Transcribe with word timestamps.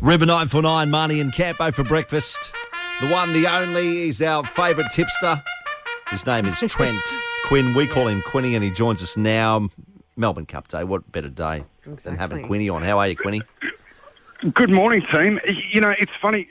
River 0.00 0.26
949, 0.26 0.90
Marty 0.90 1.20
and 1.20 1.32
Campo 1.32 1.72
for 1.72 1.82
breakfast. 1.82 2.52
The 3.00 3.08
one, 3.08 3.32
the 3.32 3.48
only, 3.48 4.08
is 4.08 4.22
our 4.22 4.46
favourite 4.46 4.92
tipster. 4.92 5.42
His 6.10 6.24
name 6.24 6.46
is 6.46 6.60
Trent 6.68 7.02
Quinn. 7.46 7.74
We 7.74 7.88
call 7.88 8.06
him 8.06 8.22
Quinny, 8.22 8.54
and 8.54 8.62
he 8.62 8.70
joins 8.70 9.02
us 9.02 9.16
now. 9.16 9.68
Melbourne 10.16 10.46
Cup 10.46 10.68
Day. 10.68 10.84
What 10.84 11.10
better 11.10 11.28
day 11.28 11.64
than 11.84 12.16
having 12.16 12.38
Exactly. 12.38 12.44
Quinny 12.44 12.68
on? 12.68 12.82
How 12.82 13.00
are 13.00 13.08
you, 13.08 13.16
Quinny? 13.16 13.42
Good 14.54 14.70
morning, 14.70 15.02
team. 15.10 15.40
You 15.72 15.80
know, 15.80 15.92
it's 15.98 16.12
funny. 16.22 16.48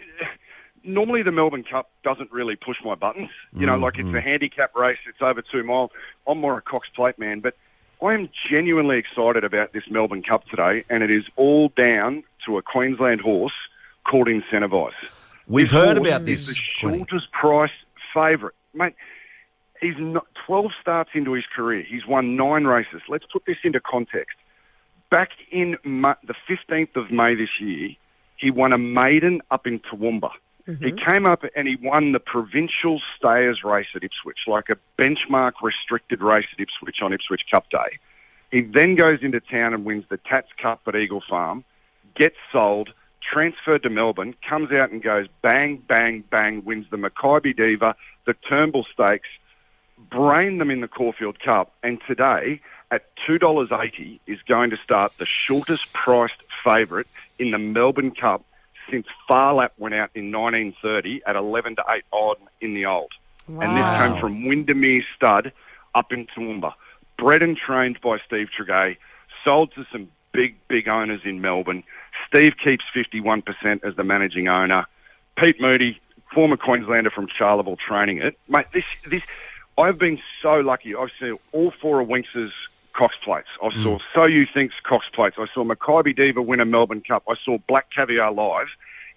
Normally, 0.83 1.23
the 1.23 1.31
Melbourne 1.31 1.63
Cup 1.63 1.89
doesn't 2.03 2.29
really 2.33 2.57
push 2.57 2.77
my 2.83 2.95
buttons. 2.95 3.29
You 3.53 3.65
know, 3.65 3.77
mm, 3.77 3.81
like 3.81 3.97
it's 3.97 4.09
a 4.09 4.11
mm. 4.11 4.23
handicap 4.23 4.75
race. 4.75 4.99
It's 5.07 5.21
over 5.21 5.41
two 5.41 5.63
mile. 5.63 5.93
I'm 6.27 6.39
more 6.39 6.57
a 6.57 6.61
Cox 6.61 6.89
Plate 6.93 7.17
man, 7.17 7.39
but 7.39 7.55
I 8.01 8.13
am 8.13 8.29
genuinely 8.49 8.97
excited 8.97 9.43
about 9.43 9.73
this 9.73 9.83
Melbourne 9.89 10.21
Cup 10.21 10.47
today, 10.47 10.83
and 10.89 11.01
it 11.03 11.09
is 11.09 11.25
all 11.35 11.69
down 11.69 12.23
to 12.45 12.57
a 12.57 12.61
Queensland 12.61 13.21
horse 13.21 13.53
called 14.03 14.27
Incentivise. 14.27 14.91
We've 15.47 15.65
This 15.69 15.71
heard 15.71 15.97
about 15.97 16.21
is 16.29 16.45
this. 16.45 16.47
the 16.47 16.53
shortest 16.79 17.31
price 17.31 17.71
favourite, 18.13 18.53
mate. 18.73 18.93
He's 19.81 19.95
not, 19.97 20.25
12 20.45 20.71
starts 20.81 21.11
into 21.13 21.33
his 21.33 21.45
career. 21.55 21.83
He's 21.83 22.05
won 22.05 22.35
nine 22.35 22.65
races. 22.65 23.01
Let's 23.07 23.25
put 23.31 23.45
this 23.45 23.57
into 23.63 23.79
context. 23.79 24.37
Back 25.09 25.29
in 25.51 25.77
Ma- 25.83 26.15
the 26.23 26.35
15th 26.47 26.95
of 26.95 27.11
May 27.11 27.35
this 27.35 27.59
year, 27.59 27.91
he 28.37 28.51
won 28.51 28.73
a 28.73 28.77
maiden 28.77 29.41
up 29.51 29.65
in 29.67 29.79
Toowoomba. 29.79 30.31
He 30.67 30.73
mm-hmm. 30.73 30.97
came 30.97 31.25
up 31.25 31.45
and 31.55 31.65
he 31.65 31.77
won 31.77 32.11
the 32.11 32.19
provincial 32.19 33.01
stayers 33.17 33.63
race 33.63 33.87
at 33.95 34.03
Ipswich, 34.03 34.39
like 34.47 34.69
a 34.69 34.77
benchmark 35.01 35.53
restricted 35.61 36.21
race 36.21 36.45
at 36.51 36.59
Ipswich 36.59 37.01
on 37.01 37.13
Ipswich 37.13 37.45
Cup 37.49 37.69
Day. 37.69 37.99
He 38.51 38.61
then 38.61 38.95
goes 38.95 39.19
into 39.21 39.39
town 39.39 39.73
and 39.73 39.85
wins 39.85 40.03
the 40.09 40.17
Tats 40.17 40.51
Cup 40.61 40.81
at 40.85 40.95
Eagle 40.97 41.23
Farm, 41.29 41.63
gets 42.15 42.35
sold, 42.51 42.93
transferred 43.21 43.83
to 43.83 43.89
Melbourne, 43.89 44.35
comes 44.47 44.73
out 44.73 44.91
and 44.91 45.01
goes 45.01 45.27
bang, 45.41 45.77
bang, 45.87 46.25
bang, 46.29 46.65
wins 46.65 46.87
the 46.89 46.97
Makybe 46.97 47.55
Diva, 47.55 47.95
the 48.25 48.33
Turnbull 48.33 48.85
Stakes, 48.91 49.29
brain 50.09 50.57
them 50.57 50.69
in 50.69 50.81
the 50.81 50.87
Caulfield 50.89 51.39
Cup, 51.39 51.71
and 51.81 52.01
today 52.05 52.59
at 52.91 53.05
$2.80 53.25 54.19
is 54.27 54.39
going 54.45 54.69
to 54.71 54.77
start 54.77 55.13
the 55.17 55.25
shortest 55.25 55.93
priced 55.93 56.43
favourite 56.61 57.07
in 57.39 57.51
the 57.51 57.57
Melbourne 57.57 58.11
Cup 58.11 58.43
since 58.89 59.07
Phar 59.27 59.53
Lap 59.53 59.73
went 59.77 59.95
out 59.95 60.09
in 60.15 60.31
1930 60.31 61.21
at 61.25 61.35
11 61.35 61.75
to 61.77 61.85
8 61.87 62.03
odd 62.11 62.37
in 62.61 62.73
the 62.73 62.85
old. 62.85 63.11
And 63.47 63.77
this 63.77 63.97
came 63.97 64.19
from 64.19 64.45
Windermere 64.45 65.03
Stud 65.15 65.53
up 65.95 66.11
in 66.11 66.27
Toowoomba. 66.27 66.73
Bred 67.17 67.41
and 67.41 67.57
trained 67.57 67.99
by 68.01 68.19
Steve 68.25 68.49
Tregea, 68.57 68.97
sold 69.43 69.73
to 69.73 69.85
some 69.91 70.09
big, 70.33 70.55
big 70.67 70.87
owners 70.87 71.21
in 71.23 71.41
Melbourne. 71.41 71.83
Steve 72.27 72.55
keeps 72.63 72.85
51% 72.95 73.83
as 73.83 73.95
the 73.95 74.03
managing 74.03 74.47
owner. 74.47 74.85
Pete 75.37 75.59
Moody, 75.61 75.99
former 76.33 76.57
Queenslander 76.57 77.09
from 77.09 77.27
Charleville, 77.27 77.77
training 77.77 78.17
it. 78.19 78.37
Mate, 78.47 78.67
this, 78.73 78.83
this, 79.07 79.23
I've 79.77 79.97
been 79.97 80.19
so 80.41 80.59
lucky. 80.59 80.95
I've 80.95 81.11
seen 81.19 81.37
all 81.53 81.71
four 81.71 82.01
of 82.01 82.07
Winx's 82.07 82.51
Cox 82.97 83.15
plates. 83.23 83.47
I 83.63 83.71
saw 83.83 83.99
So 84.13 84.25
You 84.25 84.45
Think's 84.51 84.75
Cox 84.83 85.05
plates. 85.13 85.37
I 85.39 85.45
saw 85.53 85.63
Makybe 85.63 86.15
Diva 86.15 86.41
win 86.41 86.59
a 86.59 86.65
Melbourne 86.65 87.01
Cup. 87.07 87.23
I 87.29 87.35
saw 87.45 87.57
Black 87.67 87.89
Caviar 87.95 88.31
live. 88.31 88.67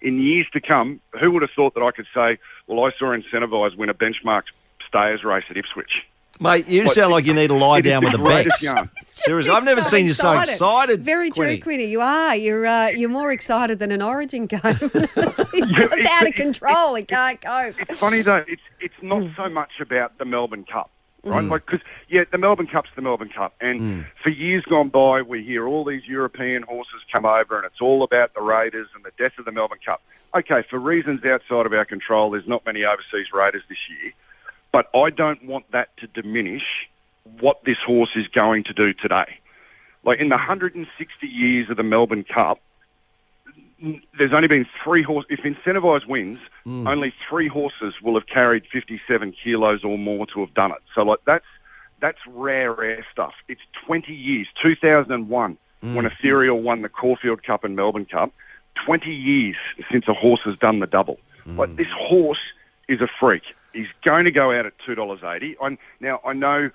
In 0.01 0.19
years 0.19 0.47
to 0.53 0.61
come, 0.61 0.99
who 1.19 1.31
would 1.31 1.41
have 1.41 1.51
thought 1.51 1.73
that 1.75 1.83
I 1.83 1.91
could 1.91 2.07
say, 2.13 2.37
well, 2.67 2.85
I 2.85 2.91
saw 2.97 3.07
Incentivise 3.15 3.75
win 3.75 3.89
a 3.89 3.93
benchmark 3.93 4.43
stayers 4.87 5.23
race 5.23 5.43
at 5.49 5.57
Ipswich? 5.57 6.03
Mate, 6.39 6.67
you 6.67 6.83
What- 6.85 6.93
sound 6.93 7.11
like 7.11 7.25
you 7.27 7.33
need 7.35 7.49
to 7.49 7.53
lie 7.55 7.81
down 7.81 8.01
with 8.03 8.13
the 8.13 8.17
the 8.17 8.23
greatest 8.23 8.59
Seriously, 9.13 9.51
I've 9.51 9.63
never 9.65 9.81
seen 9.81 10.05
you 10.05 10.13
so 10.13 10.31
excited. 10.39 11.01
Very 11.03 11.29
true, 11.29 11.45
Quinny. 11.45 11.57
Quinny. 11.59 11.85
You 11.85 12.01
are. 12.01 12.35
You're 12.35 12.65
uh, 12.65 12.87
you're 12.87 13.09
more 13.09 13.31
excited 13.31 13.77
than 13.77 13.91
an 13.91 14.01
Origin 14.01 14.47
game. 14.47 14.59
He's 15.53 15.69
just 15.71 16.05
out 16.09 16.27
of 16.27 16.33
control. 16.33 16.95
He 16.95 17.03
can't 17.03 17.39
cope. 17.41 17.75
It's 17.81 17.99
funny 17.99 18.21
though. 18.23 18.43
It's 18.47 18.61
it's 18.79 18.95
not 19.03 19.29
so 19.35 19.49
much 19.49 19.73
about 19.79 20.17
the 20.17 20.25
Melbourne 20.25 20.63
Cup, 20.63 20.89
right? 21.23 21.43
Mm. 21.43 21.51
Like 21.51 21.65
because 21.65 21.85
yeah, 22.09 22.23
the 22.29 22.37
Melbourne 22.37 22.67
Cup's 22.67 22.89
the 22.95 23.01
Melbourne 23.01 23.29
Cup, 23.29 23.53
and 23.61 23.81
mm. 23.81 24.05
for 24.21 24.29
years 24.29 24.63
gone 24.65 24.89
by, 24.89 25.21
we 25.21 25.43
hear 25.43 25.67
all 25.67 25.83
these 25.83 26.07
European 26.07 26.63
horses 26.63 27.01
come 27.11 27.25
over, 27.25 27.57
and 27.57 27.65
it's 27.65 27.81
all 27.81 28.03
about 28.03 28.33
the 28.33 28.41
Raiders 28.41 28.87
and 28.95 29.03
the 29.03 29.11
death 29.17 29.37
of 29.37 29.45
the 29.45 29.51
Melbourne 29.51 29.79
Cup. 29.83 30.01
Okay, 30.33 30.63
for 30.69 30.79
reasons 30.79 31.23
outside 31.25 31.65
of 31.65 31.73
our 31.73 31.85
control, 31.85 32.31
there's 32.31 32.47
not 32.47 32.65
many 32.65 32.85
overseas 32.85 33.33
Raiders 33.33 33.63
this 33.69 33.89
year, 33.89 34.13
but 34.71 34.89
I 34.95 35.09
don't 35.09 35.43
want 35.45 35.69
that 35.71 35.95
to 35.97 36.07
diminish 36.07 36.87
what 37.39 37.63
this 37.65 37.77
horse 37.85 38.11
is 38.15 38.27
going 38.27 38.63
to 38.65 38.73
do 38.73 38.93
today. 38.93 39.37
Like 40.03 40.19
in 40.19 40.29
the 40.29 40.35
160 40.35 41.27
years 41.27 41.69
of 41.69 41.77
the 41.77 41.83
Melbourne 41.83 42.23
Cup, 42.23 42.59
there's 44.17 44.33
only 44.33 44.47
been 44.47 44.65
three 44.83 45.01
horses. 45.01 45.27
If 45.29 45.39
Incentivise 45.41 46.05
wins, 46.05 46.39
hmm. 46.63 46.87
only 46.87 47.13
three 47.27 47.47
horses 47.47 47.95
will 48.01 48.15
have 48.15 48.27
carried 48.27 48.63
57 48.71 49.33
kilos 49.43 49.83
or 49.83 49.97
more 49.97 50.25
to 50.27 50.39
have 50.41 50.53
done 50.53 50.71
it. 50.71 50.79
So 50.93 51.03
like 51.03 51.19
that's 51.25 51.45
that's 51.99 52.19
rare, 52.27 52.73
rare 52.73 53.05
stuff. 53.11 53.33
It's 53.47 53.61
20 53.85 54.13
years. 54.13 54.47
2001 54.61 55.57
hmm. 55.81 55.95
when 55.95 56.05
Ethereal 56.05 56.61
won 56.61 56.81
the 56.81 56.89
Caulfield 56.89 57.43
Cup 57.43 57.63
and 57.63 57.75
Melbourne 57.75 58.05
Cup. 58.05 58.33
20 58.85 59.13
years 59.13 59.57
since 59.91 60.07
a 60.07 60.13
horse 60.13 60.41
has 60.45 60.57
done 60.57 60.79
the 60.79 60.87
double. 60.87 61.19
Hmm. 61.43 61.57
Like 61.57 61.75
this 61.75 61.91
horse 61.93 62.39
is 62.87 63.01
a 63.01 63.07
freak. 63.19 63.43
He's 63.73 63.87
going 64.03 64.25
to 64.25 64.31
go 64.31 64.51
out 64.51 64.65
at 64.65 64.73
two 64.85 64.95
dollars 64.95 65.21
eighty. 65.23 65.55
Now 65.99 66.19
I 66.25 66.33
know 66.33 66.71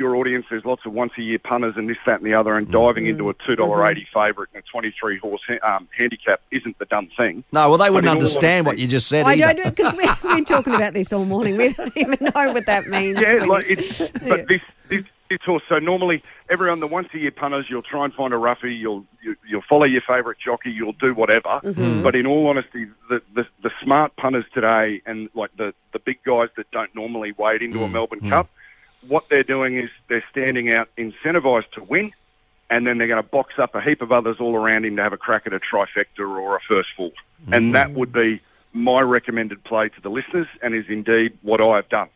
your 0.00 0.16
audience. 0.16 0.46
There's 0.50 0.64
lots 0.64 0.84
of 0.84 0.92
once 0.92 1.12
a 1.16 1.22
year 1.22 1.38
punters 1.38 1.76
and 1.76 1.88
this, 1.88 1.98
that, 2.06 2.18
and 2.18 2.26
the 2.26 2.34
other, 2.34 2.56
and 2.56 2.68
diving 2.70 3.06
into 3.06 3.30
a 3.30 3.34
two 3.34 3.54
mm-hmm. 3.54 3.86
eighty 3.86 4.08
favourite 4.12 4.48
and 4.52 4.64
a 4.64 4.66
twenty 4.66 4.92
three 4.98 5.18
horse 5.18 5.42
ha- 5.46 5.76
um, 5.76 5.88
handicap 5.96 6.40
isn't 6.50 6.78
the 6.78 6.86
done 6.86 7.08
thing. 7.16 7.44
No, 7.52 7.68
well, 7.68 7.78
they 7.78 7.90
wouldn't 7.90 8.10
understand 8.10 8.66
what 8.66 8.78
you 8.78 8.88
just 8.88 9.06
said 9.06 9.26
I 9.26 9.34
either. 9.34 9.62
don't 9.62 9.76
because 9.76 9.94
we've 9.94 10.22
been 10.22 10.44
talking 10.44 10.74
about 10.74 10.94
this 10.94 11.12
all 11.12 11.24
morning. 11.24 11.56
We 11.56 11.72
don't 11.72 11.96
even 11.96 12.18
know 12.20 12.52
what 12.52 12.66
that 12.66 12.86
means. 12.86 13.20
Yeah, 13.20 13.44
like 13.44 13.66
it's 13.68 13.98
but 13.98 14.48
this 14.48 14.62
this 14.88 15.04
this 15.28 15.40
horse. 15.44 15.62
So 15.68 15.78
normally, 15.78 16.22
everyone 16.48 16.80
the 16.80 16.86
once 16.86 17.08
a 17.14 17.18
year 17.18 17.30
punters, 17.30 17.66
you'll 17.68 17.82
try 17.82 18.04
and 18.04 18.12
find 18.12 18.34
a 18.34 18.36
roughie. 18.36 18.74
You'll 18.74 19.04
you, 19.22 19.36
you'll 19.46 19.62
follow 19.68 19.84
your 19.84 20.02
favourite 20.02 20.38
jockey. 20.38 20.70
You'll 20.70 20.92
do 20.92 21.14
whatever. 21.14 21.60
Mm-hmm. 21.62 22.02
But 22.02 22.16
in 22.16 22.26
all 22.26 22.48
honesty, 22.48 22.86
the, 23.08 23.22
the 23.34 23.46
the 23.62 23.70
smart 23.82 24.16
punters 24.16 24.44
today 24.52 25.02
and 25.06 25.28
like 25.34 25.56
the 25.56 25.72
the 25.92 25.98
big 25.98 26.22
guys 26.24 26.48
that 26.56 26.70
don't 26.70 26.94
normally 26.94 27.32
wade 27.32 27.62
into 27.62 27.78
a 27.78 27.82
mm-hmm. 27.82 27.92
Melbourne 27.92 28.28
Cup, 28.28 28.50
what 29.08 29.28
they're 29.28 29.42
doing 29.42 29.76
is 29.78 29.90
they're 30.08 30.24
standing 30.30 30.70
out 30.70 30.88
incentivised 30.96 31.70
to 31.72 31.82
win. 31.82 32.12
And 32.72 32.86
then 32.86 32.98
they're 32.98 33.08
going 33.08 33.20
to 33.20 33.28
box 33.28 33.54
up 33.58 33.74
a 33.74 33.80
heap 33.80 34.00
of 34.00 34.12
others 34.12 34.36
all 34.38 34.54
around 34.54 34.84
him 34.84 34.94
to 34.94 35.02
have 35.02 35.12
a 35.12 35.16
crack 35.16 35.44
at 35.44 35.52
a 35.52 35.58
trifecta 35.58 36.20
or 36.20 36.54
a 36.56 36.60
first 36.60 36.90
four. 36.96 37.10
And 37.50 37.74
that 37.74 37.90
would 37.94 38.12
be 38.12 38.40
my 38.72 39.00
recommended 39.00 39.64
play 39.64 39.88
to 39.88 40.00
the 40.00 40.08
listeners 40.08 40.46
and 40.62 40.72
is 40.72 40.84
indeed 40.88 41.36
what 41.42 41.60
I've 41.60 41.88
done. 41.88 42.08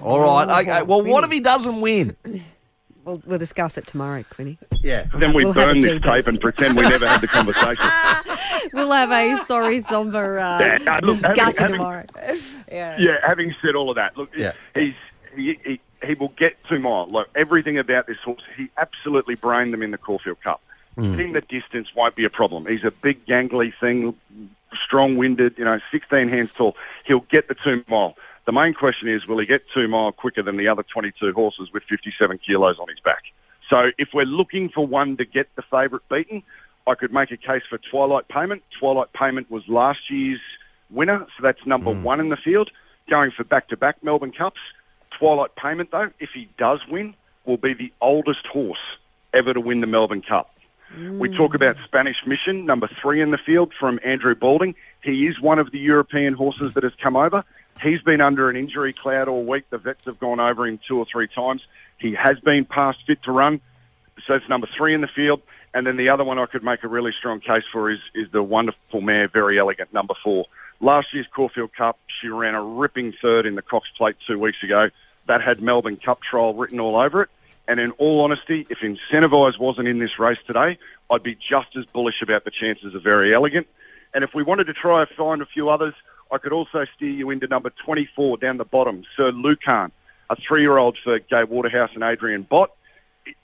All 0.00 0.18
right. 0.20 0.62
Okay. 0.62 0.82
Well, 0.82 1.02
what 1.02 1.24
if 1.24 1.30
he 1.30 1.40
doesn't 1.40 1.82
win? 1.82 2.16
we'll, 3.04 3.20
we'll 3.26 3.38
discuss 3.38 3.76
it 3.76 3.86
tomorrow, 3.86 4.24
Quinny. 4.30 4.56
Yeah. 4.82 5.08
Then 5.18 5.34
we 5.34 5.44
We'll 5.44 5.52
have 5.52 5.66
burn 5.66 5.78
a 5.78 5.82
this 5.82 6.00
tape 6.02 6.26
and 6.26 6.40
pretend 6.40 6.74
we 6.78 6.84
never 6.84 7.06
had 7.06 7.20
the 7.20 7.28
conversation. 7.28 7.84
We'll 8.72 8.90
have 8.92 9.10
a 9.12 9.36
sorry 9.44 9.80
somber 9.82 10.38
uh, 10.38 10.58
Yeah, 10.58 10.78
no, 10.78 10.98
look, 11.04 11.20
having- 11.20 11.34
discussion 11.34 11.58
having- 11.58 11.76
tomorrow. 11.76 12.04
Yeah. 12.72 12.96
yeah, 12.98 13.16
having 13.22 13.54
said 13.60 13.74
all 13.74 13.90
of 13.90 13.96
that, 13.96 14.16
look, 14.16 14.30
Yeah. 14.34 14.52
he's 14.74 14.94
he, 15.36 15.58
he, 15.64 15.80
he 16.04 16.14
will 16.14 16.32
get 16.36 16.56
two 16.68 16.78
mile. 16.78 17.06
Like 17.06 17.26
everything 17.34 17.78
about 17.78 18.06
this 18.06 18.18
horse, 18.18 18.42
he 18.56 18.68
absolutely 18.76 19.34
brained 19.34 19.72
them 19.72 19.82
in 19.82 19.90
the 19.90 19.98
Caulfield 19.98 20.40
Cup. 20.42 20.60
Hmm. 20.94 21.14
Hitting 21.14 21.32
the 21.32 21.40
distance 21.40 21.94
won't 21.94 22.14
be 22.14 22.24
a 22.24 22.30
problem. 22.30 22.66
He's 22.66 22.84
a 22.84 22.90
big, 22.90 23.24
gangly 23.26 23.72
thing, 23.80 24.16
strong-winded. 24.84 25.58
You 25.58 25.64
know, 25.64 25.80
16 25.90 26.28
hands 26.28 26.50
tall. 26.56 26.76
He'll 27.04 27.20
get 27.20 27.48
the 27.48 27.54
two 27.54 27.82
mile. 27.88 28.16
The 28.46 28.52
main 28.52 28.74
question 28.74 29.08
is, 29.08 29.26
will 29.26 29.38
he 29.38 29.46
get 29.46 29.64
two 29.72 29.88
mile 29.88 30.12
quicker 30.12 30.42
than 30.42 30.56
the 30.56 30.68
other 30.68 30.82
22 30.82 31.32
horses 31.32 31.72
with 31.72 31.82
57 31.84 32.38
kilos 32.38 32.78
on 32.78 32.88
his 32.88 33.00
back? 33.00 33.24
So 33.70 33.90
if 33.98 34.10
we're 34.12 34.26
looking 34.26 34.68
for 34.68 34.86
one 34.86 35.16
to 35.16 35.24
get 35.24 35.48
the 35.56 35.62
favourite 35.62 36.06
beaten, 36.08 36.42
I 36.86 36.94
could 36.94 37.12
make 37.12 37.30
a 37.30 37.36
case 37.36 37.62
for 37.68 37.78
Twilight 37.78 38.28
Payment. 38.28 38.62
Twilight 38.78 39.12
Payment 39.14 39.50
was 39.50 39.66
last 39.68 40.10
year's 40.10 40.40
winner, 40.90 41.26
so 41.36 41.42
that's 41.42 41.64
number 41.64 41.92
hmm. 41.92 42.02
one 42.02 42.20
in 42.20 42.28
the 42.28 42.36
field. 42.36 42.70
Going 43.08 43.30
for 43.30 43.44
back-to-back 43.44 44.02
Melbourne 44.02 44.32
Cups. 44.32 44.60
Twilight 45.18 45.54
Payment, 45.56 45.90
though, 45.90 46.10
if 46.18 46.30
he 46.30 46.48
does 46.58 46.80
win, 46.88 47.14
will 47.44 47.56
be 47.56 47.74
the 47.74 47.92
oldest 48.00 48.46
horse 48.46 48.78
ever 49.32 49.52
to 49.52 49.60
win 49.60 49.80
the 49.80 49.86
Melbourne 49.86 50.22
Cup. 50.22 50.50
We 50.96 51.28
talk 51.28 51.50
hmm. 51.50 51.56
about 51.56 51.76
Spanish 51.84 52.18
Mission, 52.24 52.66
number 52.66 52.88
three 53.02 53.20
in 53.20 53.32
the 53.32 53.38
field 53.38 53.72
from 53.78 53.98
Andrew 54.04 54.34
Balding. 54.34 54.74
He 55.02 55.26
is 55.26 55.40
one 55.40 55.58
of 55.58 55.72
the 55.72 55.78
European 55.78 56.34
horses 56.34 56.74
that 56.74 56.84
has 56.84 56.94
come 56.94 57.16
over. 57.16 57.44
He's 57.82 58.00
been 58.00 58.20
under 58.20 58.48
an 58.48 58.56
injury 58.56 58.92
cloud 58.92 59.28
all 59.28 59.44
week. 59.44 59.68
The 59.70 59.78
vets 59.78 60.04
have 60.04 60.20
gone 60.20 60.38
over 60.38 60.66
him 60.66 60.78
two 60.86 60.98
or 60.98 61.04
three 61.04 61.26
times. 61.26 61.62
He 61.98 62.14
has 62.14 62.38
been 62.38 62.64
passed 62.64 63.00
fit 63.06 63.22
to 63.24 63.32
run. 63.32 63.60
So 64.26 64.34
it's 64.34 64.48
number 64.48 64.68
three 64.76 64.94
in 64.94 65.00
the 65.00 65.08
field. 65.08 65.42
And 65.74 65.86
then 65.86 65.96
the 65.96 66.08
other 66.08 66.22
one 66.22 66.38
I 66.38 66.46
could 66.46 66.62
make 66.62 66.84
a 66.84 66.88
really 66.88 67.12
strong 67.12 67.40
case 67.40 67.64
for 67.72 67.90
is, 67.90 67.98
is 68.14 68.30
the 68.30 68.42
wonderful 68.42 69.00
mare, 69.00 69.26
Very 69.26 69.58
Elegant, 69.58 69.92
number 69.92 70.14
four. 70.22 70.46
Last 70.80 71.12
year's 71.12 71.26
Caulfield 71.26 71.74
Cup, 71.74 71.98
she 72.20 72.28
ran 72.28 72.54
a 72.54 72.62
ripping 72.62 73.12
third 73.20 73.46
in 73.46 73.56
the 73.56 73.62
Cox 73.62 73.88
Plate 73.96 74.16
two 74.24 74.38
weeks 74.38 74.62
ago. 74.62 74.90
That 75.26 75.42
had 75.42 75.62
Melbourne 75.62 75.96
Cup 75.96 76.20
trial 76.22 76.54
written 76.54 76.80
all 76.80 76.96
over 76.96 77.22
it. 77.22 77.30
And 77.66 77.80
in 77.80 77.92
all 77.92 78.20
honesty, 78.20 78.66
if 78.68 78.78
Incentivise 78.80 79.58
wasn't 79.58 79.88
in 79.88 79.98
this 79.98 80.18
race 80.18 80.38
today, 80.46 80.78
I'd 81.10 81.22
be 81.22 81.34
just 81.34 81.76
as 81.76 81.86
bullish 81.86 82.20
about 82.20 82.44
the 82.44 82.50
chances 82.50 82.94
of 82.94 83.02
Very 83.02 83.32
Elegant. 83.32 83.66
And 84.12 84.22
if 84.22 84.34
we 84.34 84.42
wanted 84.42 84.66
to 84.66 84.74
try 84.74 85.00
and 85.00 85.10
find 85.10 85.40
a 85.40 85.46
few 85.46 85.70
others, 85.70 85.94
I 86.30 86.38
could 86.38 86.52
also 86.52 86.84
steer 86.96 87.10
you 87.10 87.30
into 87.30 87.46
number 87.46 87.70
24 87.70 88.38
down 88.38 88.58
the 88.58 88.64
bottom, 88.64 89.04
Sir 89.16 89.30
Lucan, 89.30 89.92
a 90.30 90.36
three-year-old 90.36 90.98
for 91.02 91.18
Gai 91.18 91.44
Waterhouse 91.44 91.90
and 91.94 92.02
Adrian 92.02 92.42
Bott. 92.42 92.70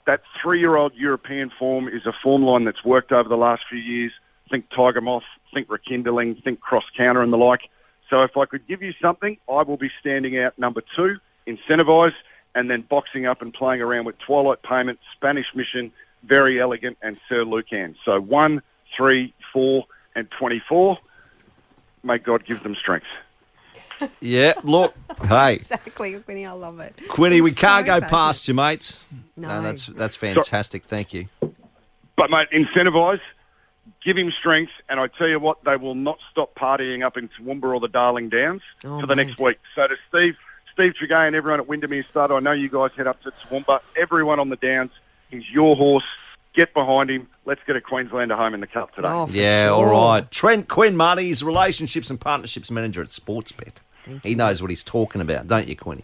That 0.05 0.21
three-year-old 0.41 0.93
European 0.95 1.49
form 1.49 1.87
is 1.87 2.05
a 2.05 2.13
form 2.13 2.43
line 2.43 2.65
that's 2.65 2.85
worked 2.85 3.11
over 3.11 3.27
the 3.27 3.37
last 3.37 3.63
few 3.69 3.79
years. 3.79 4.11
Think 4.49 4.69
Tiger 4.69 5.01
Moth, 5.01 5.23
think 5.53 5.69
Rekindling, 5.69 6.35
think 6.35 6.59
Cross 6.59 6.85
Counter 6.95 7.21
and 7.21 7.33
the 7.33 7.37
like. 7.37 7.69
So 8.09 8.21
if 8.23 8.37
I 8.37 8.45
could 8.45 8.67
give 8.67 8.83
you 8.83 8.93
something, 9.01 9.37
I 9.49 9.63
will 9.63 9.77
be 9.77 9.89
standing 9.99 10.37
out 10.37 10.59
number 10.59 10.81
two, 10.81 11.17
Incentivise, 11.47 12.13
and 12.55 12.69
then 12.69 12.81
boxing 12.81 13.25
up 13.25 13.41
and 13.41 13.53
playing 13.53 13.81
around 13.81 14.05
with 14.05 14.17
Twilight 14.19 14.61
Payment, 14.63 14.99
Spanish 15.15 15.47
Mission, 15.55 15.91
Very 16.23 16.59
Elegant, 16.59 16.97
and 17.01 17.17
Sir 17.29 17.43
Lucan. 17.43 17.95
So 18.05 18.19
one, 18.19 18.61
three, 18.95 19.33
four, 19.53 19.85
and 20.15 20.29
24. 20.31 20.97
May 22.03 22.17
God 22.17 22.43
give 22.45 22.63
them 22.63 22.75
strength. 22.75 23.05
Yeah, 24.19 24.53
look, 24.63 24.95
hey, 25.27 25.53
Exactly, 25.57 26.19
Quinny. 26.21 26.43
I 26.47 26.53
love 26.53 26.79
it. 26.79 26.99
Quinny, 27.07 27.39
we 27.39 27.51
can't 27.51 27.85
so 27.85 27.99
go 27.99 28.07
past 28.07 28.47
you, 28.47 28.55
mate. 28.55 28.99
No. 29.37 29.61
that's 29.61 29.85
that's 29.85 30.15
fantastic. 30.15 30.85
Thank 30.85 31.13
you. 31.13 31.27
But, 32.15 32.31
mate, 32.31 32.47
incentivise, 32.51 33.19
give 34.03 34.17
him 34.17 34.31
strength, 34.31 34.71
and 34.89 34.99
I 34.99 35.05
tell 35.05 35.27
you 35.27 35.39
what, 35.39 35.63
they 35.65 35.75
will 35.75 35.93
not 35.93 36.17
stop 36.31 36.55
partying 36.55 37.05
up 37.05 37.15
in 37.15 37.29
Toowoomba 37.29 37.75
or 37.75 37.79
the 37.79 37.87
Darling 37.87 38.29
Downs 38.29 38.63
Oh, 38.83 39.01
for 39.01 39.05
the 39.05 39.15
mate. 39.15 39.27
next 39.27 39.39
week. 39.39 39.59
So 39.75 39.85
to 39.87 39.95
Steve, 40.09 40.35
Steve 40.73 40.93
Tregea 40.99 41.27
and 41.27 41.35
everyone 41.35 41.59
at 41.59 41.67
Windermere 41.67 42.03
Stud, 42.03 42.31
I 42.31 42.39
know 42.39 42.51
you 42.51 42.69
guys 42.69 42.91
head 42.95 43.07
up 43.07 43.21
to 43.23 43.31
Toowoomba. 43.31 43.81
Everyone 43.97 44.39
on 44.39 44.49
the 44.49 44.55
Downs, 44.55 44.91
he's 45.29 45.49
your 45.51 45.75
horse. 45.75 46.03
Get 46.53 46.73
behind 46.73 47.09
him. 47.09 47.27
Let's 47.45 47.61
get 47.65 47.75
a 47.77 47.81
Queenslander 47.81 48.35
home 48.35 48.53
in 48.53 48.59
the 48.59 48.67
Cup 48.67 48.93
today. 48.93 49.07
Oh, 49.09 49.27
Yeah, 49.29 49.67
sure. 49.67 49.73
all 49.73 50.09
right. 50.11 50.29
Trent 50.31 50.67
Quinn, 50.67 50.97
Marty, 50.97 51.23
he's 51.23 51.41
relationships 51.43 52.09
and 52.09 52.19
partnerships 52.19 52.69
manager 52.69 53.01
at 53.01 53.07
Sportsbet. 53.07 53.75
He 54.23 54.35
knows 54.35 54.61
what 54.61 54.69
he's 54.71 54.83
talking 54.83 55.21
about, 55.21 55.47
don't 55.47 55.67
you, 55.67 55.75
Quinny? 55.77 56.03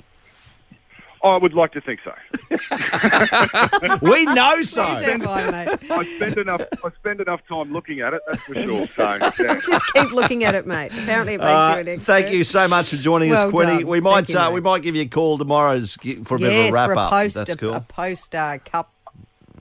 I 1.23 1.35
would 1.37 1.53
like 1.53 1.71
to 1.73 1.81
think 1.81 1.99
so. 2.03 2.13
We 4.01 4.25
know 4.25 4.61
so. 4.61 4.83
Stand 5.01 5.23
by. 5.23 5.77
I 5.89 6.03
spend 6.15 6.37
enough. 6.37 6.61
I 6.83 6.89
spend 6.91 7.21
enough 7.21 7.41
time 7.47 7.71
looking 7.73 8.01
at 8.01 8.13
it. 8.13 8.21
That's 8.27 8.43
for 8.43 8.55
sure. 8.55 8.85
So, 8.87 9.03
yeah. 9.39 9.59
Just 9.65 9.83
keep 9.93 10.11
looking 10.11 10.43
at 10.43 10.55
it, 10.55 10.65
mate. 10.67 10.91
Apparently, 10.93 11.33
it 11.35 11.39
makes 11.39 11.49
Uh, 11.51 11.71
you 11.75 11.81
an 11.81 11.87
expert. 11.89 12.05
thank 12.05 12.31
you 12.33 12.43
so 12.43 12.67
much 12.67 12.89
for 12.89 12.95
joining 12.97 13.31
us, 13.31 13.49
Quinny. 13.49 13.79
done. 13.79 13.87
We 13.87 13.99
might 14.01 14.29
you, 14.29 14.37
uh, 14.37 14.51
we 14.51 14.61
might 14.61 14.81
give 14.83 14.95
you 14.95 15.03
a 15.03 15.07
call 15.07 15.37
tomorrow's 15.37 15.97
gi- 15.97 16.23
for 16.23 16.35
a 16.35 16.39
bit 16.39 16.47
of 16.67 16.69
a 16.69 16.71
wrap 16.71 16.89
for 16.89 16.93
a 16.93 16.99
up. 16.99 17.09
post, 17.11 17.35
That's 17.35 17.53
a, 17.53 17.57
cool. 17.57 17.73
a 17.73 17.81
post 17.81 18.35
uh, 18.35 18.57
cup 18.65 18.91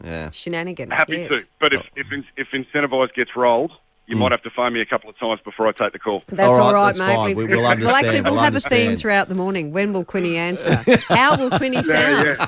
yeah. 0.04 0.30
shenanigan. 0.30 0.90
happy 0.90 1.18
yes. 1.18 1.30
to. 1.30 1.48
But 1.60 1.72
if 1.74 1.82
if, 1.96 2.06
if 2.36 2.48
incentivise 2.52 3.12
gets 3.14 3.34
rolled, 3.36 3.72
you 4.06 4.16
might 4.16 4.30
have 4.32 4.42
to 4.42 4.50
phone 4.50 4.72
me 4.72 4.80
a 4.80 4.86
couple 4.86 5.10
of 5.10 5.18
times 5.18 5.40
before 5.44 5.66
I 5.66 5.72
take 5.72 5.92
the 5.92 5.98
call. 5.98 6.22
That's 6.28 6.42
All 6.48 6.60
all 6.60 6.72
right, 6.72 6.74
right, 6.74 6.86
that's 6.86 6.98
mate. 6.98 7.14
fine. 7.14 7.36
We 7.36 7.44
will 7.46 7.62
Well, 7.62 7.66
actually, 7.70 8.20
we'll 8.22 8.34
We'll 8.34 8.42
have 8.42 8.54
a 8.56 8.60
theme 8.60 8.96
throughout 8.96 9.28
the 9.28 9.34
morning. 9.34 9.72
When 9.72 9.92
will 9.92 10.04
Quinny 10.04 10.36
answer? 10.48 10.74
How 11.08 11.36
will 11.36 11.50
Quinny 11.58 11.82
sound? 11.82 12.26
River 12.26 12.40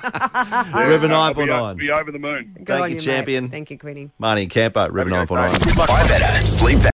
I'll 1.13 1.35
be, 1.35 1.47
949. 1.47 1.77
be 1.77 1.91
over 1.91 2.13
the 2.13 2.19
moon. 2.19 2.53
Good 2.59 2.67
Thank 2.67 2.83
on 2.83 2.89
you, 2.91 2.97
mate. 2.97 3.03
champion. 3.03 3.49
Thank 3.49 3.71
you, 3.71 3.79
Quinny. 3.79 4.11
Marty 4.19 4.43
and 4.43 4.51
Campo, 4.51 4.89
River 4.89 5.11
Have 5.15 5.31
a 5.31 5.35
great 5.35 5.41
949. 5.51 5.87
day. 5.87 5.87
Buy 5.87 6.09
better, 6.09 6.47
sleep 6.47 6.77
better. 6.79 6.87